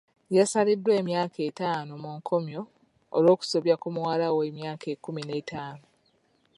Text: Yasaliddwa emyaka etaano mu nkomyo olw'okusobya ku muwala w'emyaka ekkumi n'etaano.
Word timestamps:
Yasaliddwa 0.37 0.91
emyaka 1.01 1.39
etaano 1.49 1.91
mu 2.03 2.11
nkomyo 2.17 2.61
olw'okusobya 3.17 3.75
ku 3.81 3.87
muwala 3.95 4.25
w'emyaka 4.37 4.85
ekkumi 4.93 5.21
n'etaano. 5.25 5.85